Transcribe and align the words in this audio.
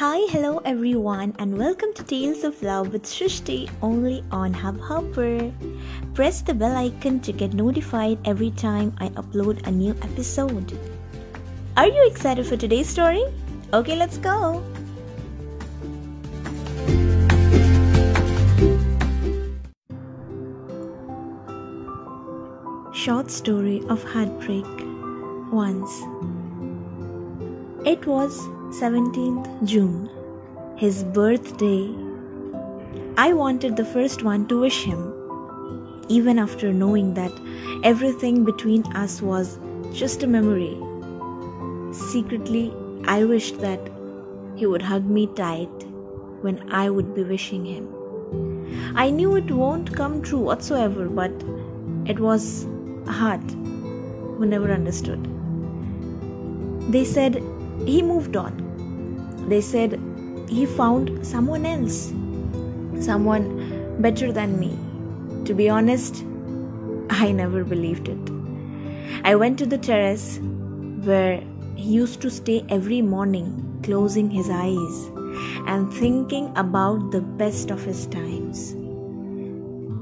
Hi, 0.00 0.24
hello 0.30 0.62
everyone, 0.64 1.34
and 1.38 1.58
welcome 1.58 1.92
to 1.92 2.02
Tales 2.02 2.42
of 2.42 2.62
Love 2.62 2.90
with 2.90 3.02
Srishti 3.02 3.68
only 3.82 4.24
on 4.32 4.54
Hubhopper. 4.54 5.52
Press 6.14 6.40
the 6.40 6.54
bell 6.54 6.74
icon 6.74 7.20
to 7.20 7.32
get 7.34 7.52
notified 7.52 8.16
every 8.24 8.50
time 8.52 8.94
I 8.96 9.10
upload 9.10 9.66
a 9.66 9.70
new 9.70 9.90
episode. 10.00 10.72
Are 11.76 11.86
you 11.86 12.06
excited 12.06 12.46
for 12.46 12.56
today's 12.56 12.88
story? 12.88 13.22
Okay, 13.74 13.94
let's 13.94 14.16
go. 14.16 14.64
Short 22.94 23.30
story 23.30 23.82
of 23.90 24.02
heartbreak. 24.02 24.64
Once. 25.52 25.92
It 27.84 28.06
was 28.06 28.48
17th 28.70 29.64
June, 29.64 30.08
his 30.76 31.02
birthday. 31.02 31.92
I 33.16 33.32
wanted 33.32 33.76
the 33.76 33.84
first 33.84 34.22
one 34.22 34.46
to 34.46 34.60
wish 34.60 34.84
him, 34.84 35.12
even 36.08 36.38
after 36.38 36.72
knowing 36.72 37.14
that 37.14 37.32
everything 37.82 38.44
between 38.44 38.84
us 38.94 39.20
was 39.20 39.58
just 39.92 40.22
a 40.22 40.28
memory. 40.28 40.78
Secretly, 41.92 42.72
I 43.06 43.24
wished 43.24 43.60
that 43.60 43.90
he 44.54 44.66
would 44.66 44.82
hug 44.82 45.04
me 45.04 45.26
tight 45.26 45.84
when 46.42 46.70
I 46.70 46.90
would 46.90 47.12
be 47.12 47.24
wishing 47.24 47.64
him. 47.64 47.88
I 48.94 49.10
knew 49.10 49.34
it 49.34 49.50
won't 49.50 49.96
come 49.96 50.22
true 50.22 50.38
whatsoever, 50.38 51.08
but 51.08 51.32
it 52.06 52.20
was 52.20 52.66
a 53.08 53.12
heart 53.12 53.50
who 53.50 54.46
never 54.46 54.70
understood. 54.70 55.26
They 56.92 57.04
said 57.04 57.42
he 57.86 58.02
moved 58.02 58.36
on. 58.36 59.46
They 59.48 59.60
said 59.60 60.00
he 60.48 60.66
found 60.66 61.26
someone 61.26 61.66
else, 61.66 62.12
someone 63.04 63.96
better 64.00 64.32
than 64.32 64.58
me. 64.58 64.78
To 65.46 65.54
be 65.54 65.68
honest, 65.68 66.24
I 67.10 67.32
never 67.32 67.64
believed 67.64 68.08
it. 68.08 68.30
I 69.24 69.34
went 69.34 69.58
to 69.58 69.66
the 69.66 69.78
terrace 69.78 70.38
where 71.04 71.42
he 71.76 71.90
used 71.90 72.20
to 72.22 72.30
stay 72.30 72.64
every 72.68 73.02
morning, 73.02 73.80
closing 73.82 74.30
his 74.30 74.50
eyes 74.50 75.10
and 75.66 75.92
thinking 75.92 76.52
about 76.56 77.10
the 77.10 77.20
best 77.20 77.70
of 77.70 77.82
his 77.82 78.06
times. 78.06 78.74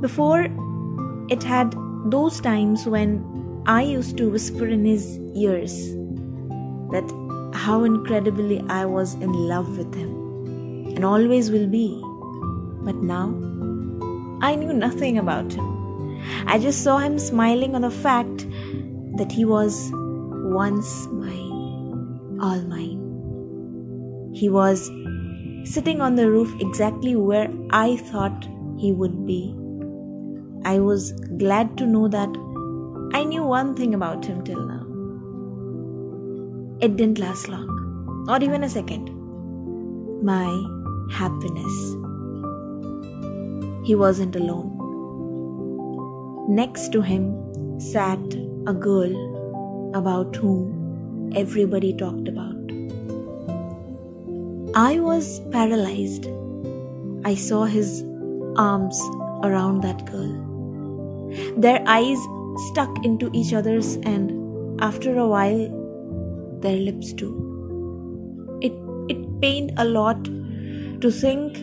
Before, 0.00 0.48
it 1.28 1.42
had 1.42 1.74
those 2.06 2.40
times 2.40 2.86
when 2.86 3.62
I 3.66 3.82
used 3.82 4.16
to 4.18 4.30
whisper 4.30 4.66
in 4.66 4.84
his 4.84 5.18
ears 5.34 5.90
that 6.90 7.29
how 7.60 7.84
incredibly 7.84 8.58
I 8.70 8.86
was 8.86 9.12
in 9.14 9.32
love 9.32 9.76
with 9.76 9.94
him 9.94 10.12
and 10.96 11.04
always 11.04 11.50
will 11.50 11.66
be. 11.66 12.00
But 12.86 12.96
now, 12.96 13.26
I 14.40 14.54
knew 14.54 14.72
nothing 14.72 15.18
about 15.18 15.52
him. 15.52 15.66
I 16.46 16.58
just 16.58 16.82
saw 16.82 16.96
him 16.98 17.18
smiling 17.18 17.74
on 17.74 17.82
the 17.82 17.90
fact 17.90 18.46
that 19.18 19.30
he 19.30 19.44
was 19.44 19.90
once 19.92 21.06
mine, 21.08 22.38
all 22.40 22.62
mine. 22.62 24.32
He 24.34 24.48
was 24.48 24.90
sitting 25.64 26.00
on 26.00 26.14
the 26.14 26.30
roof 26.30 26.54
exactly 26.60 27.14
where 27.14 27.50
I 27.70 27.96
thought 27.96 28.48
he 28.78 28.92
would 28.92 29.26
be. 29.26 29.54
I 30.64 30.78
was 30.78 31.12
glad 31.36 31.76
to 31.76 31.86
know 31.86 32.08
that 32.08 32.30
I 33.12 33.24
knew 33.24 33.42
one 33.42 33.74
thing 33.74 33.92
about 33.94 34.24
him 34.24 34.42
till 34.44 34.64
now. 34.66 34.79
It 36.82 36.96
didn't 36.96 37.18
last 37.18 37.46
long, 37.46 38.24
not 38.26 38.42
even 38.42 38.64
a 38.64 38.68
second. 38.70 39.10
My 40.22 40.46
happiness. 41.12 41.96
He 43.86 43.94
wasn't 43.94 44.34
alone. 44.34 44.78
Next 46.48 46.90
to 46.92 47.02
him 47.02 47.34
sat 47.78 48.18
a 48.66 48.72
girl 48.72 49.92
about 49.94 50.34
whom 50.36 51.32
everybody 51.36 51.92
talked 51.92 52.28
about. 52.28 52.56
I 54.74 55.00
was 55.00 55.40
paralyzed. 55.50 56.28
I 57.24 57.34
saw 57.34 57.64
his 57.64 58.02
arms 58.56 58.98
around 59.42 59.82
that 59.82 60.06
girl. 60.10 60.32
Their 61.58 61.82
eyes 61.86 62.18
stuck 62.70 63.04
into 63.04 63.28
each 63.34 63.52
other's, 63.52 63.96
and 63.96 64.80
after 64.80 65.18
a 65.18 65.28
while, 65.28 65.79
their 66.62 66.76
lips 66.76 67.12
too. 67.12 68.58
It, 68.60 68.72
it 69.08 69.40
pained 69.40 69.72
a 69.76 69.84
lot 69.84 70.24
to 70.24 71.10
think 71.10 71.54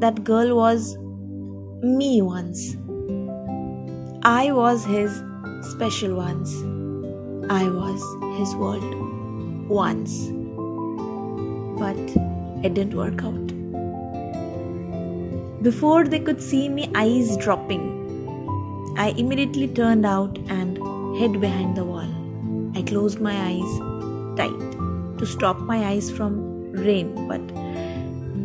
that 0.00 0.24
girl 0.24 0.56
was 0.56 0.96
me 1.82 2.22
once. 2.22 2.76
I 4.22 4.52
was 4.52 4.84
his 4.84 5.22
special 5.72 6.14
once. 6.16 6.54
I 7.50 7.68
was 7.68 8.00
his 8.38 8.54
world 8.56 9.68
once. 9.68 10.28
But 11.78 11.96
it 12.64 12.74
didn't 12.74 12.94
work 12.94 13.22
out. 13.24 13.46
Before 15.62 16.04
they 16.04 16.20
could 16.20 16.42
see 16.42 16.68
me, 16.68 16.90
eyes 16.94 17.36
dropping, 17.36 18.94
I 18.98 19.10
immediately 19.16 19.68
turned 19.68 20.04
out 20.04 20.38
and 20.48 20.78
hid 21.16 21.40
behind 21.40 21.76
the 21.76 21.84
wall. 21.84 22.19
I 22.74 22.82
closed 22.82 23.20
my 23.20 23.36
eyes 23.36 23.72
tight 24.36 24.78
to 25.18 25.26
stop 25.26 25.58
my 25.60 25.84
eyes 25.84 26.10
from 26.10 26.72
rain, 26.72 27.28
but 27.28 27.40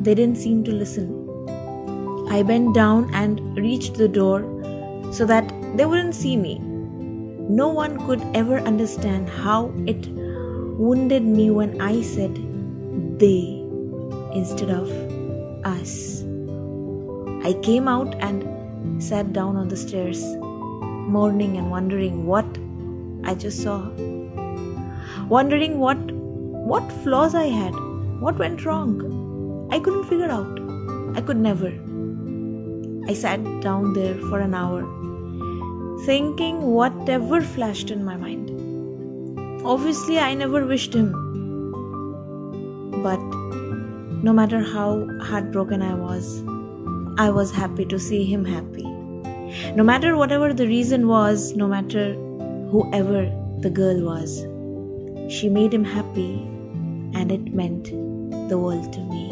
they 0.03 0.15
didn't 0.15 0.37
seem 0.37 0.63
to 0.65 0.71
listen. 0.71 1.21
I 2.29 2.43
bent 2.43 2.73
down 2.73 3.13
and 3.13 3.39
reached 3.57 3.95
the 3.95 4.07
door 4.07 4.41
so 5.11 5.25
that 5.25 5.53
they 5.75 5.85
wouldn't 5.85 6.15
see 6.15 6.35
me. 6.35 6.59
No 6.59 7.69
one 7.69 8.05
could 8.07 8.23
ever 8.33 8.59
understand 8.59 9.29
how 9.29 9.71
it 9.85 10.07
wounded 10.77 11.23
me 11.23 11.51
when 11.51 11.79
I 11.79 12.01
said 12.01 12.35
they 13.19 13.61
instead 14.33 14.69
of 14.69 14.89
us. 15.63 16.23
I 17.45 17.53
came 17.61 17.87
out 17.87 18.15
and 18.15 19.01
sat 19.01 19.31
down 19.33 19.55
on 19.55 19.67
the 19.67 19.77
stairs, 19.77 20.23
mourning 21.15 21.57
and 21.57 21.69
wondering 21.69 22.25
what 22.25 22.45
I 23.23 23.35
just 23.35 23.61
saw 23.61 23.89
wondering 25.29 25.79
what 25.79 25.97
what 26.71 26.91
flaws 27.03 27.35
I 27.35 27.45
had, 27.45 27.75
what 28.19 28.37
went 28.37 28.65
wrong. 28.65 29.67
I 29.71 29.79
couldn't 29.79 30.05
figure 30.05 30.29
out. 30.29 30.59
I 31.15 31.21
could 31.21 31.37
never. 31.37 31.71
I 33.07 33.13
sat 33.13 33.43
down 33.61 33.93
there 33.93 34.15
for 34.29 34.39
an 34.39 34.53
hour, 34.53 34.81
thinking 36.05 36.61
whatever 36.61 37.41
flashed 37.41 37.91
in 37.91 38.03
my 38.03 38.15
mind. 38.15 38.49
Obviously, 39.65 40.19
I 40.19 40.33
never 40.33 40.65
wished 40.65 40.93
him. 40.93 41.11
But 43.03 43.19
no 44.23 44.33
matter 44.33 44.61
how 44.61 45.07
heartbroken 45.21 45.81
I 45.81 45.93
was, 45.93 46.43
I 47.17 47.29
was 47.29 47.51
happy 47.51 47.85
to 47.85 47.99
see 47.99 48.25
him 48.25 48.43
happy. 48.43 48.83
No 49.75 49.83
matter 49.83 50.17
whatever 50.17 50.53
the 50.53 50.67
reason 50.67 51.07
was, 51.07 51.55
no 51.55 51.67
matter 51.67 52.13
whoever 52.71 53.31
the 53.59 53.69
girl 53.69 54.01
was. 54.01 54.45
She 55.27 55.49
made 55.49 55.73
him 55.73 55.83
happy, 55.83 56.33
and 57.13 57.31
it 57.31 57.53
meant 57.53 57.85
the 58.49 58.57
world 58.57 58.93
to 58.93 58.99
me. 58.99 59.31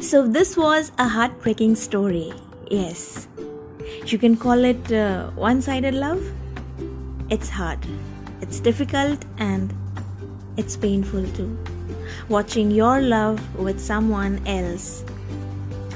So, 0.00 0.28
this 0.28 0.56
was 0.56 0.92
a 0.98 1.08
heartbreaking 1.08 1.74
story. 1.74 2.32
Yes. 2.70 3.26
You 4.06 4.18
can 4.18 4.36
call 4.36 4.64
it 4.64 4.92
uh, 4.92 5.30
one 5.30 5.60
sided 5.60 5.94
love. 5.94 6.24
It's 7.30 7.48
hard, 7.48 7.78
it's 8.40 8.60
difficult, 8.60 9.24
and 9.38 9.74
it's 10.56 10.76
painful 10.76 11.26
too 11.32 11.58
watching 12.28 12.70
your 12.70 13.00
love 13.00 13.40
with 13.56 13.80
someone 13.80 14.40
else. 14.46 15.04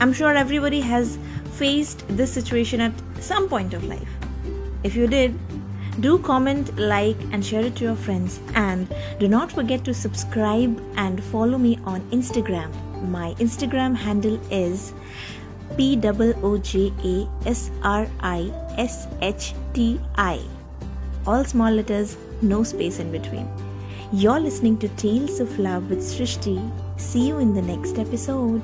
I'm 0.01 0.13
sure 0.13 0.35
everybody 0.35 0.81
has 0.81 1.19
faced 1.55 2.05
this 2.09 2.33
situation 2.33 2.81
at 2.81 2.93
some 3.21 3.49
point 3.49 3.75
of 3.75 3.85
life. 3.85 4.09
If 4.85 4.95
you 4.95 5.07
did, 5.07 5.39
do 6.01 6.19
comment, 6.21 6.79
like, 6.79 7.17
and 7.33 7.45
share 7.45 7.65
it 7.65 7.75
to 7.77 7.85
your 7.85 7.97
friends. 7.97 8.41
And 8.55 8.93
do 9.19 9.27
not 9.27 9.51
forget 9.51 9.85
to 9.87 9.95
subscribe 9.95 10.81
and 10.97 11.23
follow 11.25 11.59
me 11.59 11.79
on 11.85 12.01
Instagram. 12.13 12.71
My 13.09 13.35
Instagram 13.35 13.97
handle 13.97 14.41
is 14.53 14.93
P 15.77 16.01
O 16.05 16.59
J 16.59 16.93
A 17.05 17.29
S 17.47 17.71
R 17.83 18.07
I 18.21 18.53
S 18.77 19.09
H 19.21 19.55
T 19.75 20.01
I. 20.17 20.41
All 21.27 21.45
small 21.45 21.73
letters, 21.73 22.17
no 22.41 22.63
space 22.63 23.01
in 23.01 23.11
between. 23.11 23.68
You're 24.11 24.41
listening 24.41 24.79
to 24.79 24.89
Tales 24.89 25.39
of 25.39 25.59
Love 25.59 25.91
with 25.91 25.99
Srishti. 25.99 26.59
See 26.99 27.29
you 27.29 27.41
in 27.41 27.53
the 27.53 27.61
next 27.61 27.99
episode. 27.99 28.63